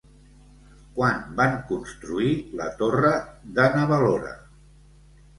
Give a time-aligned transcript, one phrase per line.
[0.93, 3.11] Quan van construir la torre
[3.59, 4.33] de Na Valora?